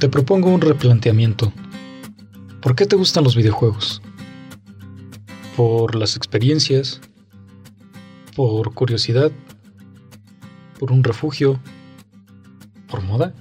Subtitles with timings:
[0.00, 1.52] Te propongo un replanteamiento.
[2.62, 4.00] ¿Por qué te gustan los videojuegos?
[5.58, 7.02] ¿Por las experiencias?
[8.34, 9.30] ¿Por curiosidad?
[10.78, 11.60] ¿Por un refugio?
[12.88, 13.34] ¿Por moda?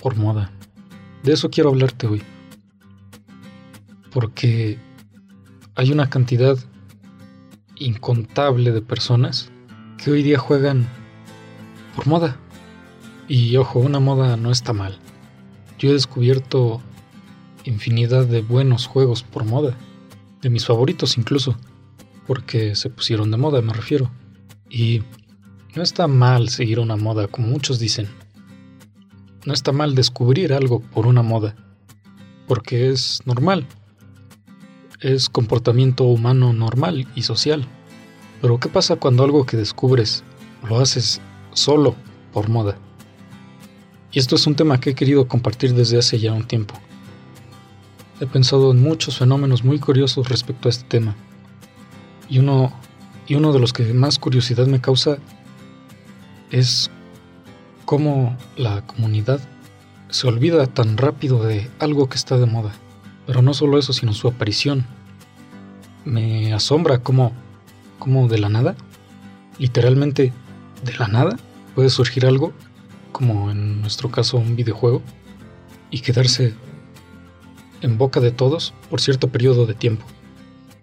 [0.00, 0.50] Por moda.
[1.22, 2.22] De eso quiero hablarte hoy.
[4.10, 4.78] Porque
[5.74, 6.56] hay una cantidad
[7.76, 9.52] incontable de personas
[10.02, 10.88] que hoy día juegan
[11.94, 12.38] por moda.
[13.28, 15.01] Y ojo, una moda no está mal.
[15.82, 16.80] Yo he descubierto
[17.64, 19.76] infinidad de buenos juegos por moda,
[20.40, 21.56] de mis favoritos incluso,
[22.24, 24.08] porque se pusieron de moda, me refiero.
[24.70, 25.02] Y
[25.74, 28.06] no está mal seguir una moda, como muchos dicen.
[29.44, 31.56] No está mal descubrir algo por una moda,
[32.46, 33.66] porque es normal.
[35.00, 37.66] Es comportamiento humano normal y social.
[38.40, 40.22] Pero ¿qué pasa cuando algo que descubres
[40.68, 41.20] lo haces
[41.54, 41.96] solo
[42.32, 42.78] por moda?
[44.12, 46.74] Y esto es un tema que he querido compartir desde hace ya un tiempo.
[48.20, 51.16] He pensado en muchos fenómenos muy curiosos respecto a este tema.
[52.28, 52.72] Y uno,
[53.26, 55.16] y uno de los que más curiosidad me causa
[56.50, 56.90] es
[57.86, 59.40] cómo la comunidad
[60.10, 62.72] se olvida tan rápido de algo que está de moda.
[63.26, 64.84] Pero no solo eso, sino su aparición.
[66.04, 67.32] Me asombra cómo,
[67.98, 68.76] cómo de la nada,
[69.58, 70.34] literalmente
[70.84, 71.38] de la nada,
[71.74, 72.52] puede surgir algo
[73.12, 75.02] como en nuestro caso un videojuego,
[75.90, 76.54] y quedarse
[77.82, 80.04] en boca de todos por cierto periodo de tiempo,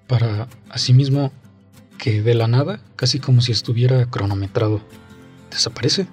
[0.07, 1.33] para asimismo
[1.97, 4.81] que de la nada, casi como si estuviera cronometrado,
[5.51, 6.07] desaparece.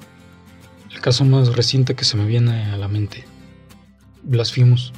[0.93, 3.25] El caso más reciente que se me viene a la mente,
[4.23, 4.93] Blasphemous.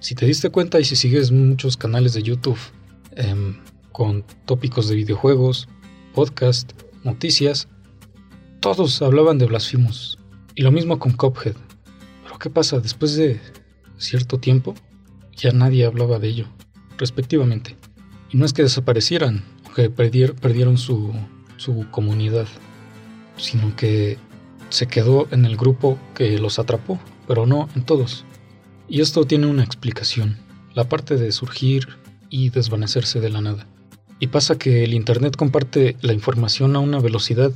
[0.00, 2.58] Si te diste cuenta y si sigues muchos canales de YouTube
[3.12, 3.60] em,
[3.92, 5.68] con tópicos de videojuegos,
[6.14, 6.72] podcast,
[7.04, 7.68] noticias,
[8.62, 10.16] todos hablaban de Blasphemous.
[10.54, 11.56] Y lo mismo con Cophead.
[12.22, 12.78] Pero ¿qué pasa?
[12.78, 13.40] Después de
[13.98, 14.74] cierto tiempo,
[15.36, 16.46] ya nadie hablaba de ello,
[16.96, 17.76] respectivamente.
[18.30, 21.12] Y no es que desaparecieran o que perdieron su,
[21.56, 22.46] su comunidad,
[23.36, 24.16] sino que
[24.68, 28.24] se quedó en el grupo que los atrapó, pero no en todos.
[28.88, 30.38] Y esto tiene una explicación,
[30.72, 31.88] la parte de surgir
[32.30, 33.66] y desvanecerse de la nada.
[34.20, 37.50] Y pasa que el Internet comparte la información a una velocidad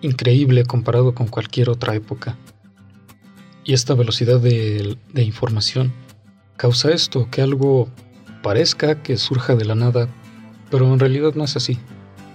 [0.00, 2.36] increíble comparado con cualquier otra época.
[3.64, 5.92] Y esta velocidad de, información
[6.56, 7.88] causa esto, que algo
[8.42, 10.08] parezca que surja de la nada,
[10.70, 11.78] pero en realidad no es así,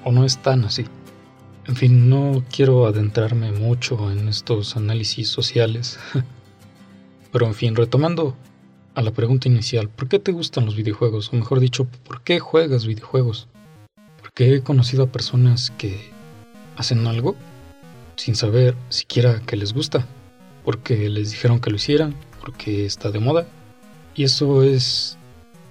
[0.04, 0.86] o no es tan así.
[1.66, 5.98] En fin, no quiero adentrarme mucho en estos análisis sociales,
[7.32, 8.36] pero en fin, retomando
[8.96, 11.34] a la pregunta inicial, ¿por qué te gustan los videojuegos?
[11.34, 13.48] O mejor dicho, ¿por qué juegas videojuegos?
[14.20, 16.12] Porque he conocido a personas que
[16.76, 17.36] hacen algo
[18.16, 20.08] sin saber siquiera que les gusta,
[20.64, 23.48] porque les dijeron que lo hicieran, porque está de moda,
[24.16, 25.18] y eso es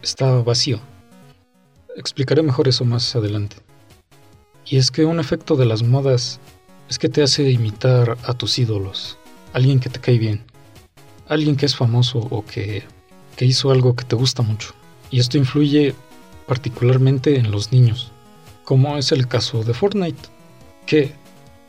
[0.02, 0.80] está vacío.
[1.96, 3.56] Explicaré mejor eso más adelante.
[4.66, 6.40] Y es que un efecto de las modas
[6.88, 9.18] es que te hace imitar a tus ídolos,
[9.52, 10.44] alguien que te cae bien,
[11.28, 12.82] alguien que es famoso o que,
[13.36, 14.74] que hizo algo que te gusta mucho.
[15.10, 15.94] Y esto influye
[16.46, 18.12] particularmente en los niños,
[18.64, 20.22] como es el caso de Fortnite,
[20.86, 21.12] que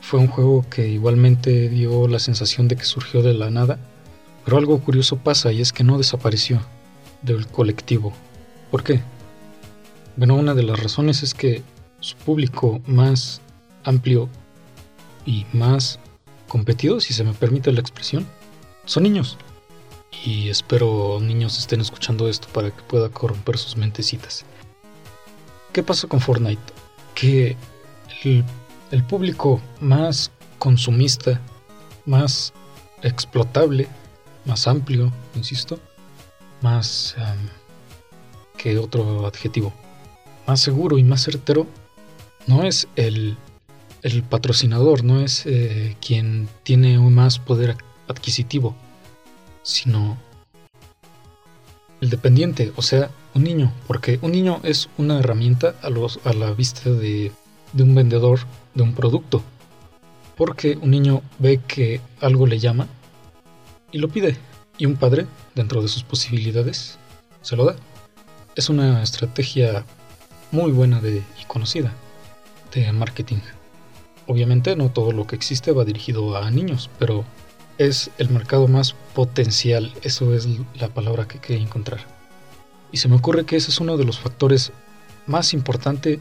[0.03, 3.79] fue un juego que igualmente dio la sensación de que surgió de la nada,
[4.43, 6.59] pero algo curioso pasa y es que no desapareció
[7.21, 8.11] del colectivo.
[8.69, 9.01] ¿Por qué?
[10.17, 11.63] Bueno, una de las razones es que
[12.01, 13.39] su público más
[13.85, 14.27] amplio
[15.25, 15.99] y más
[16.49, 18.27] competido, si se me permite la expresión,
[18.83, 19.37] son niños.
[20.25, 24.43] Y espero niños estén escuchando esto para que pueda corromper sus mentecitas.
[25.71, 26.61] ¿Qué pasa con Fortnite?
[27.15, 27.55] Que
[28.25, 28.43] el
[28.93, 31.41] el público más consumista,
[32.05, 32.53] más
[33.01, 33.87] explotable,
[34.45, 35.79] más amplio, insisto,
[36.61, 37.15] más
[38.55, 39.73] que otro adjetivo,
[40.45, 41.65] más seguro y más certero,
[42.45, 43.35] no es el,
[44.29, 47.75] patrocinador, no es eh, quien tiene más poder
[48.07, 48.75] adquisitivo,
[49.63, 50.19] sino
[51.99, 56.33] el dependiente, o sea, un niño, porque un niño es una herramienta a, los, a
[56.33, 57.31] la vista de,
[57.73, 58.39] de un vendedor
[58.73, 59.43] de un producto.
[60.37, 62.87] Porque un niño ve que algo le llama
[63.91, 64.37] y lo pide.
[64.77, 66.97] Y un padre, dentro de sus posibilidades,
[67.41, 67.75] se lo da.
[68.55, 69.85] Es una estrategia
[70.51, 71.93] muy buena de, y conocida
[72.73, 73.37] de marketing.
[74.25, 77.25] Obviamente no todo lo que existe va dirigido a niños, pero
[77.77, 82.01] es el mercado más potencial, eso es la palabra que quería encontrar.
[82.91, 84.71] Y se me ocurre que ese es uno de los factores
[85.25, 86.19] más importantes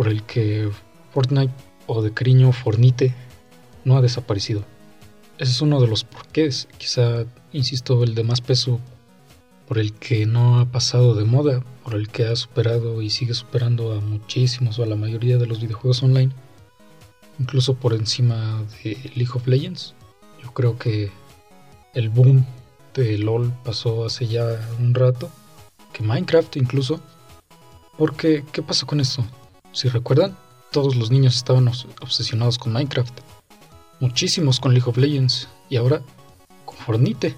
[0.00, 0.70] por el que
[1.12, 1.52] Fortnite
[1.86, 3.14] o de cariño Fornite
[3.84, 4.64] no ha desaparecido.
[5.36, 8.80] Ese es uno de los porqués, quizá, insisto, el de más peso
[9.68, 13.34] por el que no ha pasado de moda, por el que ha superado y sigue
[13.34, 16.32] superando a muchísimos o a la mayoría de los videojuegos online,
[17.38, 19.94] incluso por encima de League of Legends.
[20.42, 21.12] Yo creo que
[21.92, 22.46] el boom
[22.94, 25.28] de LOL pasó hace ya un rato,
[25.92, 27.00] que Minecraft incluso,
[27.98, 29.22] porque ¿qué pasó con esto?
[29.72, 30.36] Si recuerdan,
[30.72, 33.20] todos los niños estaban obsesionados con Minecraft,
[34.00, 36.02] muchísimos con League of Legends y ahora
[36.64, 37.36] con Fortnite.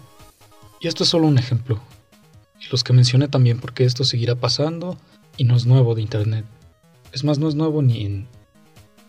[0.80, 1.80] Y esto es solo un ejemplo,
[2.60, 4.96] y los que mencioné también porque esto seguirá pasando
[5.36, 6.44] y no es nuevo de Internet.
[7.12, 8.28] Es más, no es nuevo ni en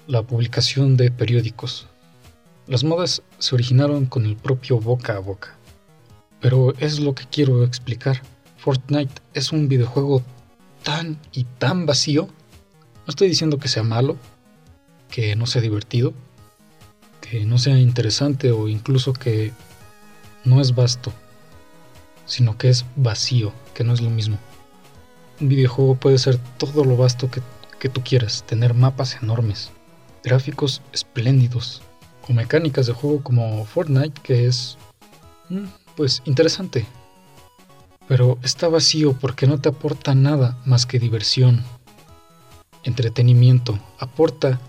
[0.08, 1.88] la publicación de periódicos.
[2.68, 5.56] Las modas se originaron con el propio boca a boca.
[6.42, 8.22] Pero es lo que quiero explicar.
[8.58, 10.22] Fortnite es un videojuego
[10.84, 12.28] tan y tan vacío.
[13.06, 14.18] No estoy diciendo que sea malo,
[15.10, 16.14] que no sea divertido,
[17.22, 19.52] que no sea interesante o incluso que
[20.46, 21.14] no es vasto
[22.26, 24.38] sino que es vacío, que no es lo mismo.
[25.40, 27.42] Un videojuego puede ser todo lo vasto que,
[27.90, 29.72] tú quieras, tener mapas enormes,
[30.24, 31.82] gráficos espléndidos,
[32.30, 34.78] o mecánicas de juego como Fortnite, que es,
[35.50, 35.66] mm,
[35.98, 36.86] pues, interesante.
[38.08, 41.64] Pero está vacío porque no te aporta nada más que diversión,
[42.84, 44.60] entretenimiento, aporta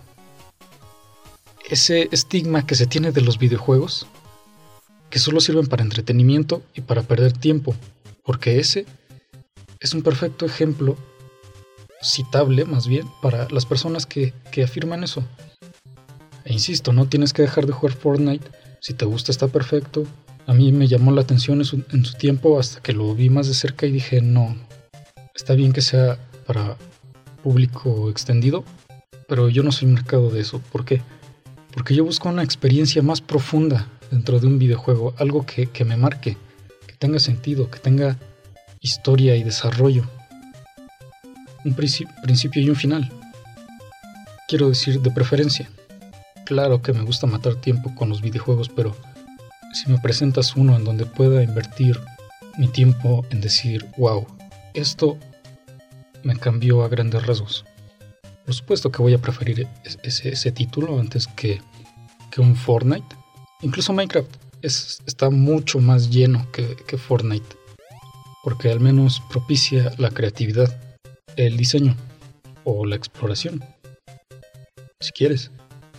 [1.68, 4.06] ese estigma que se tiene de los videojuegos
[5.10, 7.74] que solo sirven para entretenimiento y para perder tiempo,
[8.24, 8.84] porque ese
[9.78, 10.96] es un perfecto ejemplo
[12.02, 15.22] citable más bien para las personas que, afirman eso.
[16.44, 18.46] E insisto, no tienes que dejar de jugar Fortnite,
[18.80, 20.04] si te gusta está perfecto.
[20.46, 23.54] A mí me llamó la atención en su tiempo hasta que lo vi más de
[23.54, 24.56] cerca y dije, no,
[25.34, 26.76] está bien que sea para
[27.44, 28.64] público extendido,
[29.28, 30.60] pero yo no soy mercado de eso.
[30.72, 31.02] ¿Por qué?
[31.74, 36.38] Porque yo busco una experiencia más profunda dentro de un videojuego, algo que, me marque,
[36.86, 38.18] que tenga sentido, que tenga
[38.80, 40.04] historia y desarrollo.
[41.64, 43.12] Un principio y un final.
[44.48, 45.68] Quiero decir, de preferencia.
[46.46, 48.96] Claro que me gusta matar tiempo con los videojuegos, pero
[49.72, 52.00] si me presentas uno en donde pueda invertir
[52.56, 54.26] mi tiempo en decir, wow,
[54.74, 55.18] esto
[56.24, 57.64] me cambió a grandes rasgos.
[58.44, 59.68] Por supuesto que voy a preferir
[60.02, 61.60] ese, título antes que,
[62.30, 63.16] que un Fortnite,
[63.64, 64.30] Incluso Minecraft
[64.60, 67.56] está mucho más lleno que, Fortnite,
[68.42, 70.78] porque al menos propicia la creatividad,
[71.36, 71.96] el diseño
[72.64, 73.64] o la exploración,
[75.00, 75.50] si quieres.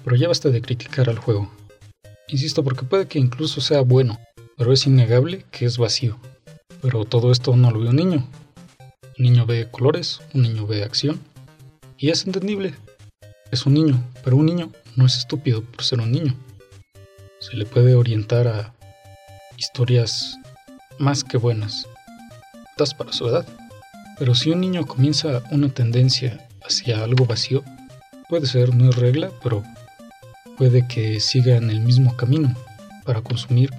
[0.04, 1.52] Pero ya basta de criticar al juego.
[2.28, 4.20] Insisto, porque puede que incluso sea bueno,
[4.58, 6.20] pero es innegable que es vacío.
[6.84, 8.30] Pero todo esto no lo ve un niño.
[9.18, 11.20] Un niño ve colores, un niño ve acción,
[11.98, 12.76] y es entendible.
[13.52, 16.36] Es un niño, pero un niño no es estúpido por ser un niño
[17.46, 18.74] se le puede orientar a
[19.56, 20.40] historias
[20.98, 21.88] más que buenas,
[22.76, 23.46] das para su edad.
[24.18, 27.64] Pero si un niño comienza una tendencia hacia algo vacío,
[28.30, 29.64] puede ser, no regla, pero
[30.58, 32.56] puede que siga en el mismo camino
[33.04, 33.70] para consumir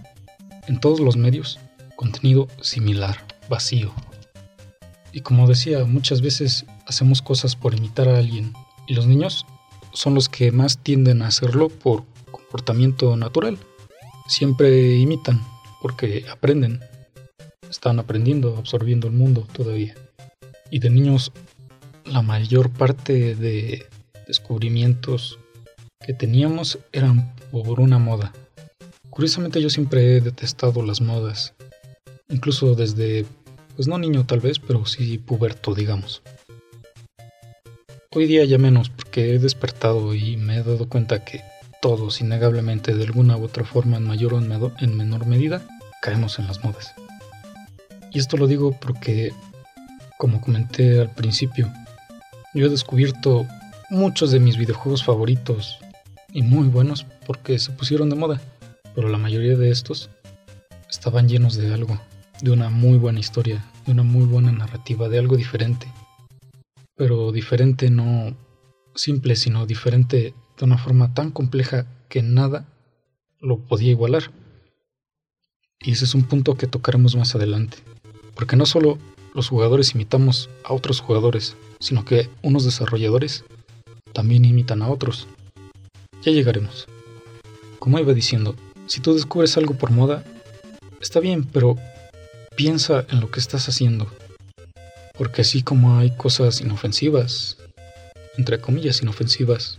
[0.68, 1.58] en todos los medios
[1.96, 3.16] contenido similar,
[3.48, 3.92] vacío.
[5.16, 8.52] Y como decía, muchas veces hacemos cosas por imitar a alguien
[8.86, 9.46] y los niños
[9.94, 13.56] son los que más tienden a hacerlo por comportamiento natural.
[14.28, 15.43] Siempre imitan
[15.81, 16.81] porque aprenden.
[17.70, 19.94] Están aprendiendo, absorbiendo el mundo todavía.
[20.70, 21.32] Y de niños
[22.05, 23.86] la mayor parte de
[24.26, 25.38] descubrimientos
[26.06, 28.34] que teníamos eran por una moda.
[29.08, 31.55] Curiosamente yo siempre he detestado las modas.
[32.29, 33.24] Incluso desde,
[33.76, 36.22] pues no niño tal vez, pero sí puberto, digamos.
[38.12, 41.42] Hoy día ya menos porque he despertado y me he dado cuenta que
[41.82, 45.62] todos innegablemente de alguna u otra forma en mayor o en menor medida
[46.00, 46.94] caemos en las modas.
[48.12, 49.32] Y esto lo digo porque,
[50.16, 51.70] como comenté al principio,
[52.54, 53.46] yo he descubierto
[53.90, 55.78] muchos de mis videojuegos favoritos
[56.32, 58.40] y muy buenos porque se pusieron de moda,
[58.94, 60.08] pero la mayoría de estos
[60.88, 62.00] estaban llenos de algo,
[62.40, 65.86] de una muy buena historia, de una muy buena narrativa, de algo diferente.
[66.96, 68.36] Pero diferente no
[68.94, 72.66] simple, sino diferente de una forma tan compleja que nada
[73.40, 74.31] lo podía igualar.
[75.81, 77.78] Y ese es un punto que tocaremos más adelante.
[78.34, 78.98] Porque no solo
[79.34, 83.44] los jugadores imitamos a otros jugadores, sino que unos desarrolladores
[84.12, 85.26] también imitan a otros.
[86.22, 86.86] Ya llegaremos.
[87.78, 90.24] Como iba diciendo, si tú descubres algo por moda,
[91.00, 91.76] está bien, pero
[92.56, 94.10] piensa en lo que estás haciendo.
[95.17, 97.58] Porque así como hay cosas inofensivas,
[98.39, 99.79] entre comillas inofensivas,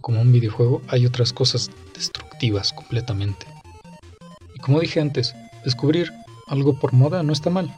[0.00, 3.46] como un videojuego, hay otras cosas destructivas completamente.
[4.60, 6.12] Como dije antes, descubrir
[6.48, 7.74] algo por moda no está mal,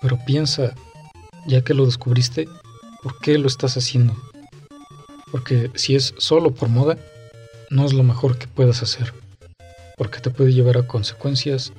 [0.00, 0.74] pero piensa,
[1.46, 2.48] ya que lo descubriste,
[3.02, 4.16] ¿por qué lo estás haciendo?
[5.30, 6.98] Porque si es solo por moda,
[7.70, 9.12] no es lo mejor que puedas hacer,
[9.96, 11.72] porque te puede llevar a consecuencias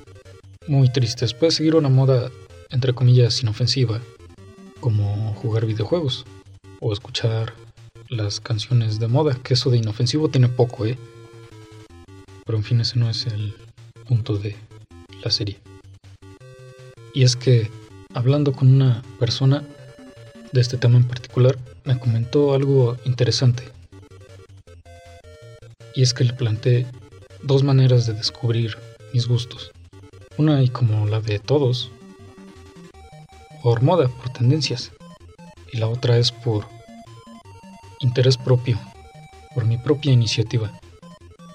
[0.67, 1.33] muy tristes.
[1.33, 2.31] Puedes seguir una moda,
[2.69, 4.01] entre comillas, inofensiva,
[4.79, 6.25] como jugar videojuegos
[6.79, 7.53] o escuchar
[8.09, 10.97] las canciones de moda, que eso de inofensivo tiene poco, ¿eh?
[12.45, 13.55] Pero en fin, ese no es el
[14.07, 14.55] punto de
[15.23, 15.59] la serie.
[17.13, 17.71] Y es que,
[18.13, 19.63] hablando con una persona
[20.51, 23.63] de este tema en particular, me comentó algo interesante.
[25.95, 26.85] Y es que le planteé
[27.41, 28.77] dos maneras de descubrir
[29.13, 29.71] mis gustos.
[30.37, 31.91] Una y como la de todos,
[33.63, 34.91] por moda, por tendencias.
[35.71, 36.65] Y la otra es por
[38.01, 38.77] interés propio,
[39.53, 40.77] por mi propia iniciativa.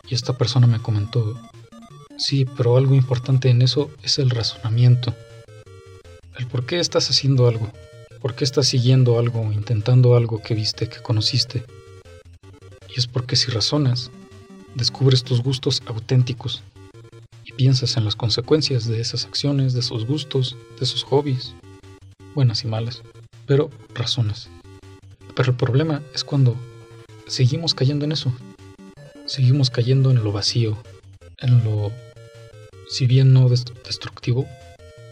[0.08, 1.38] Y esta persona me comentó,
[2.16, 5.14] sí, pero algo importante en eso es el razonamiento.
[6.38, 7.70] El por qué estás haciendo algo,
[8.22, 11.64] por qué estás siguiendo algo intentando algo que viste, que conociste.
[12.88, 14.10] Y es porque si razonas,
[14.74, 16.62] descubres tus gustos auténticos
[17.60, 21.52] piensas en las consecuencias de esas acciones, de esos gustos, de esos hobbies,
[22.34, 23.02] buenas y malas,
[23.44, 24.48] pero razonas.
[25.36, 26.56] Pero el problema es cuando
[27.26, 28.32] seguimos cayendo en eso.
[29.26, 30.78] Seguimos cayendo en lo vacío,
[31.36, 31.92] en lo,
[32.88, 34.46] si bien no destructivo,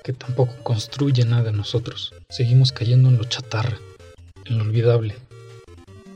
[0.03, 2.15] que tampoco construye nada en nosotros.
[2.31, 3.77] Seguimos cayendo en lo chatarra,
[4.47, 5.17] en lo olvidable.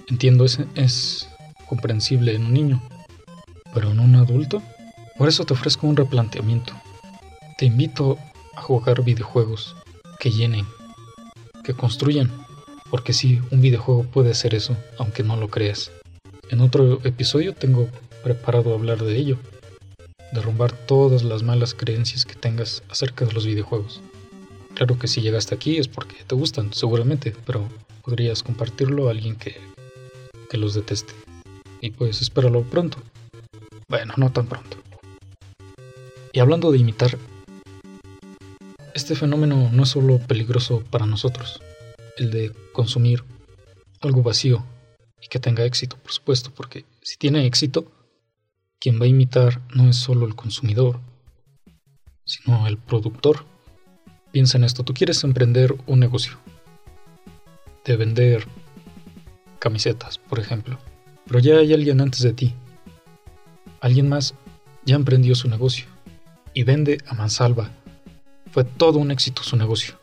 [0.08, 1.28] Entiendo, es, es
[1.68, 2.82] comprensible en un niño,
[3.74, 4.62] pero en un adulto.
[5.16, 6.72] Por eso te ofrezco un replanteamiento.
[7.58, 8.18] Te invito
[8.56, 9.76] a jugar videojuegos
[10.18, 10.66] que llenen,
[11.64, 12.30] que construyan,
[12.90, 15.90] porque sí, un videojuego puede ser eso, aunque no lo creas.
[16.50, 17.88] En otro episodio tengo
[18.22, 19.38] preparado hablar de ello,
[20.32, 24.00] derrumbar todas las malas creencias que tengas acerca de los videojuegos.
[24.74, 27.68] Claro que si llegaste aquí es porque te gustan, seguramente, pero
[28.02, 29.56] podrías compartirlo a alguien que,
[30.50, 31.12] que los deteste.
[31.80, 32.98] Y pues espéralo pronto.
[33.88, 34.78] Bueno, no tan pronto.
[36.34, 37.18] Y hablando de imitar,
[38.94, 41.60] este fenómeno no es solo peligroso para nosotros,
[42.16, 43.22] el de consumir
[44.00, 44.64] algo vacío
[45.20, 47.84] y que tenga éxito, por supuesto, porque si tiene éxito,
[48.80, 51.00] quien va a imitar no es solo el consumidor,
[52.24, 53.44] sino el productor.
[54.32, 56.38] Piensa en esto, tú quieres emprender un negocio
[57.84, 58.46] de vender
[59.58, 60.78] camisetas, por ejemplo,
[61.26, 62.54] pero ya hay alguien antes de ti.
[63.80, 64.34] Alguien más
[64.86, 65.91] ya emprendió su negocio
[66.54, 67.70] y vende a mansalva.
[68.50, 69.94] Fue todo un éxito su negocio.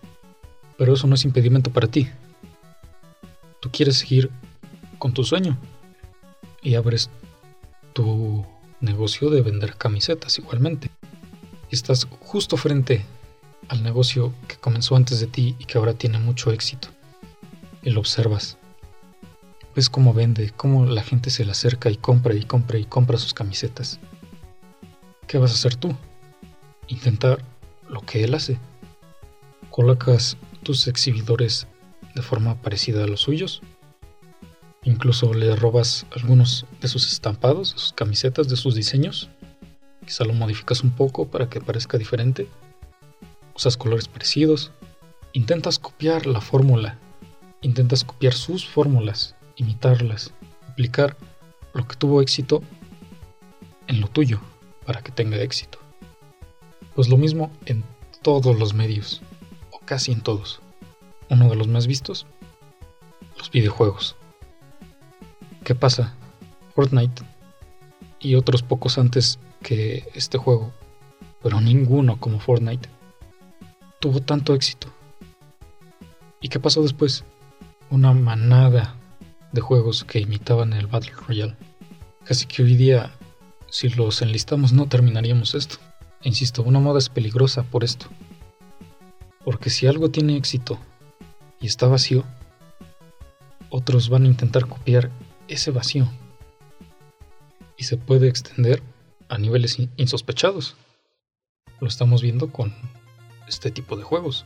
[0.78, 2.08] Pero eso no es impedimento para ti.
[3.60, 4.32] Tú quieres seguir
[4.98, 5.58] con tu sueño
[6.62, 7.10] y abres
[7.94, 8.46] tu
[8.80, 10.90] negocio de vender camisetas igualmente.
[11.70, 13.06] Y estás justo frente
[13.68, 16.88] al negocio que comenzó antes de ti y que ahora tiene mucho éxito.
[17.84, 18.58] Y lo observas.
[19.76, 23.18] Ves cómo vende, cómo la gente se le acerca y compra y compra y compra
[23.18, 24.00] sus camisetas.
[25.28, 25.96] ¿Qué vas a hacer tú?
[26.90, 27.44] Intentar
[27.88, 28.60] lo que él hace.
[29.70, 31.68] Colocas tus exhibidores
[32.14, 33.62] de forma parecida a los suyos
[34.84, 39.30] Incluso le robas algunos de sus estampados, de sus camisetas, de sus diseños.
[40.06, 42.48] Quizá lo modificas un poco para que parezca diferente.
[43.56, 44.72] Usas colores parecidos.
[45.34, 46.98] Intentas copiar la fórmula.
[47.62, 50.34] Intentas copiar sus fórmulas, imitarlas,
[50.70, 51.18] aplicar
[51.74, 52.64] lo que tuvo éxito
[53.88, 54.40] en lo tuyo
[54.86, 55.78] para que tenga éxito.
[57.00, 57.86] Pues lo mismo en
[58.22, 59.22] todos los medios,
[59.72, 60.60] o casi en todos.
[61.30, 62.26] Uno de los más vistos,
[63.38, 64.18] los videojuegos.
[65.64, 66.14] ¿Qué pasa?
[66.76, 67.24] Fortnite
[68.20, 70.74] y otros pocos antes que este juego,
[71.42, 72.90] pero ninguno como Fortnite,
[74.02, 74.90] tuvo tanto éxito.
[76.42, 77.24] ¿Y qué pasó después?
[77.90, 78.98] Una manada
[79.54, 81.56] de juegos que imitaban el Battle Royale.
[82.26, 83.14] Casi que hoy día,
[83.70, 85.78] si los enlistamos, no terminaríamos esto.
[86.24, 88.08] Insisto, una moda es peligrosa por esto.
[89.44, 90.80] Porque si algo tiene éxito
[91.62, 92.24] y está vacío,
[93.70, 95.10] otros van a intentar copiar
[95.48, 96.08] ese vacío
[97.78, 98.84] y se puede extender
[99.30, 100.76] a niveles insospechados.
[101.80, 102.74] Lo estamos viendo con
[103.48, 104.46] este tipo de juegos.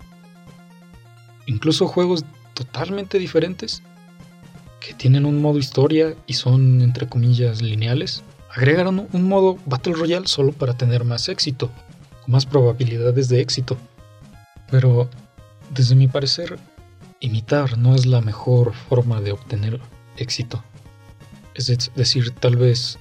[1.48, 3.82] Incluso juegos totalmente diferentes
[4.80, 8.24] que tienen un modo historia y son entre comillas lineales,
[8.56, 11.72] agregaron un modo Battle Royale solo para tener más éxito,
[12.28, 13.78] más probabilidades de éxito.
[14.70, 15.10] Pero,
[15.72, 16.60] desde mi parecer,
[17.20, 19.80] imitar no es la mejor forma de obtener
[20.18, 20.64] éxito.
[21.56, 23.00] Es decir, tal vez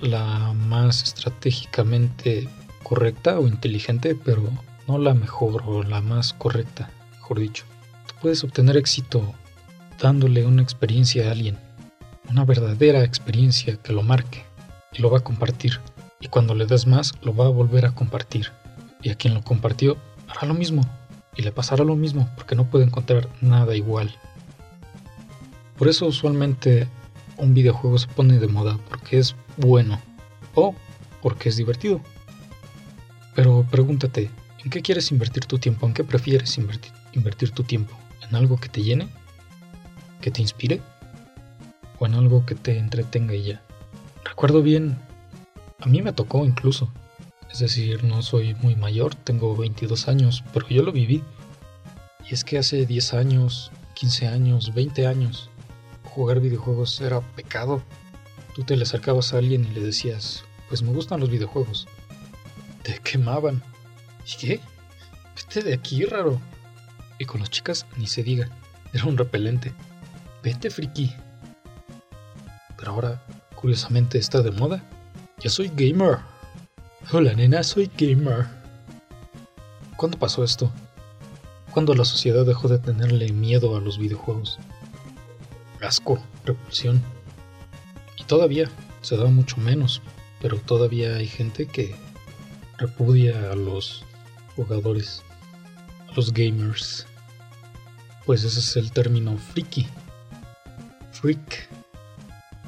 [0.00, 2.48] la más estratégicamente
[2.82, 4.48] correcta o inteligente, pero
[4.86, 7.64] no la mejor o la más correcta, mejor dicho.
[8.06, 9.34] Tú puedes obtener éxito
[10.00, 11.58] dándole una experiencia a alguien,
[12.28, 14.44] una verdadera experiencia que lo marque
[14.92, 15.80] y lo va a compartir.
[16.20, 18.52] Y cuando le des más, lo va a volver a compartir.
[19.02, 19.96] Y a quien lo compartió
[20.28, 20.82] hará lo mismo
[21.36, 24.14] y le pasará lo mismo porque no puede encontrar nada igual.
[25.76, 26.88] Por eso usualmente
[27.36, 30.00] un videojuego se pone de moda porque es bueno
[30.54, 30.74] o
[31.22, 32.00] porque es divertido.
[33.34, 34.30] Pero pregúntate,
[34.64, 35.86] ¿en qué quieres invertir tu tiempo?
[35.86, 37.94] ¿En qué prefieres invertir, invertir tu tiempo?
[38.26, 39.08] ¿En algo que te llene?
[40.22, 40.80] ¿Que te inspire?
[41.98, 43.65] ¿O en algo que te entretenga y ya?
[44.36, 44.98] Recuerdo bien,
[45.80, 46.92] a mí me tocó incluso.
[47.50, 51.24] Es decir, no soy muy mayor, tengo 22 años, pero yo lo viví.
[52.28, 55.48] Y es que hace 10 años, 15 años, 20 años,
[56.04, 57.82] jugar videojuegos era pecado.
[58.54, 61.88] Tú te le acercabas a alguien y le decías, pues me gustan los videojuegos.
[62.82, 63.62] Te quemaban.
[64.26, 64.60] ¿Y qué?
[65.34, 66.38] Vete de aquí, raro.
[67.18, 68.50] Y con las chicas ni se diga,
[68.92, 69.72] era un repelente.
[70.42, 71.10] Vete, friki.
[72.76, 73.22] Pero ahora,
[73.56, 74.84] curiosamente, está de moda.
[75.40, 76.18] Ya soy gamer.
[77.12, 78.46] Hola, nena, soy gamer.
[79.96, 80.70] ¿Cuándo pasó esto?
[81.72, 84.58] ¿Cuándo la sociedad dejó de tenerle miedo a los videojuegos?
[85.82, 87.02] asco, repulsión.
[88.16, 88.68] Y todavía
[89.02, 90.02] se da mucho menos,
[90.40, 91.94] pero todavía hay gente que
[92.78, 94.04] repudia a los
[94.54, 95.22] jugadores,
[96.08, 97.06] a los gamers.
[98.24, 99.86] Pues ese es el término friki.
[101.12, 101.68] Freak.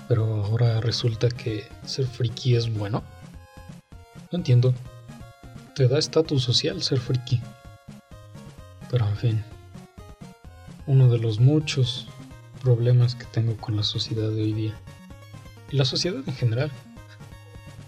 [0.09, 3.05] Pero ahora resulta que ser friki es bueno.
[4.33, 4.75] No entiendo.
[5.75, 7.41] Te da estatus social ser friki.
[8.91, 9.45] Pero en fin.
[10.87, 12.09] Uno de los muchos
[12.63, 14.75] problemas que tengo con la sociedad de hoy día.
[15.71, 16.73] Y la sociedad en general.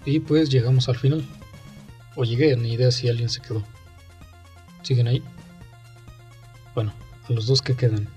[0.05, 1.27] Y pues llegamos al final.
[2.17, 3.65] O llegué, ni idea si alguien se quedó.
[4.83, 5.23] ¿Siguen ahí?
[6.75, 6.93] Bueno,
[7.29, 8.09] a los dos que quedan.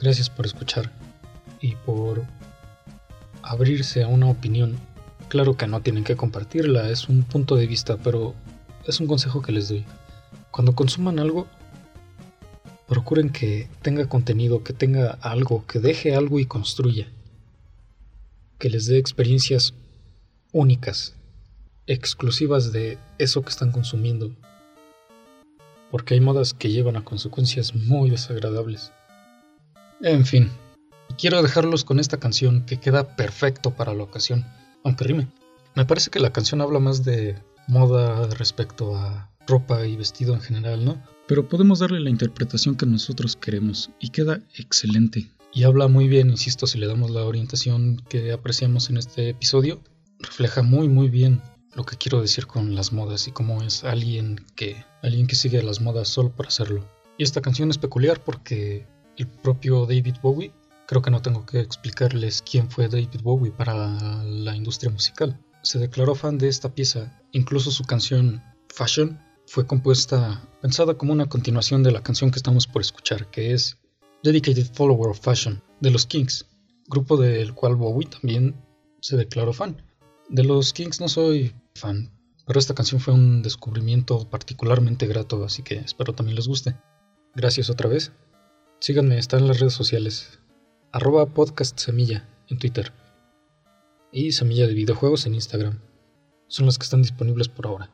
[0.00, 0.92] Gracias por escuchar
[1.60, 2.24] y por
[3.42, 4.78] abrirse a una opinión.
[5.28, 8.34] Claro que no tienen que compartirla, es un punto de vista, pero
[8.86, 9.84] es un consejo que les doy.
[10.50, 11.46] Cuando consuman algo,
[12.88, 17.08] procuren que tenga contenido, que tenga algo, que deje algo y construya.
[18.58, 19.74] Que les dé experiencias
[20.52, 21.14] únicas,
[21.86, 24.34] exclusivas de eso que están consumiendo.
[25.92, 28.92] Porque hay modas que llevan a consecuencias muy desagradables.
[30.02, 30.50] En fin,
[31.18, 34.46] quiero dejarlos con esta canción que queda perfecto para la ocasión,
[34.84, 35.28] aunque rime.
[35.74, 37.36] Me parece que la canción habla más de
[37.68, 41.02] moda respecto a ropa y vestido en general, ¿no?
[41.30, 45.30] pero podemos darle la interpretación que nosotros queremos y queda excelente.
[45.54, 49.80] Y habla muy bien, insisto, si le damos la orientación que apreciamos en este episodio,
[50.18, 51.40] refleja muy muy bien
[51.76, 55.62] lo que quiero decir con las modas y cómo es alguien que alguien que sigue
[55.62, 56.84] las modas solo por hacerlo.
[57.16, 60.50] Y esta canción es peculiar porque el propio David Bowie,
[60.90, 65.38] creo que no tengo que explicarles quién fue David Bowie para la industria musical.
[65.62, 68.42] Se declaró fan de esta pieza, incluso su canción
[68.74, 73.52] Fashion fue compuesta, pensada como una continuación de la canción que estamos por escuchar, que
[73.52, 73.78] es
[74.24, 76.46] Dedicated Follower of Fashion, de los Kings,
[76.88, 78.56] grupo del cual Bowie también
[79.00, 79.80] se declaró fan.
[80.28, 82.10] De los Kings no soy fan,
[82.48, 86.74] pero esta canción fue un descubrimiento particularmente grato, así que espero también les guste.
[87.36, 88.10] Gracias otra vez.
[88.80, 90.39] Síganme, está en las redes sociales.
[90.92, 92.92] Arroba podcast semilla en Twitter.
[94.10, 95.80] Y semilla de videojuegos en Instagram.
[96.48, 97.92] Son las que están disponibles por ahora.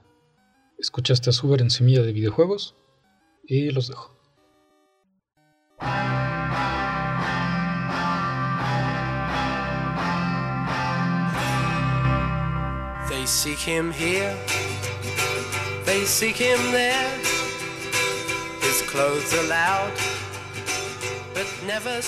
[0.78, 2.74] Escuchaste a Suber en Semilla de Videojuegos
[3.44, 4.16] y los dejo.
[13.10, 14.34] They seek him here,
[15.84, 17.10] they seek him there.
[18.62, 19.92] His clothes are loud,
[21.34, 22.00] but never.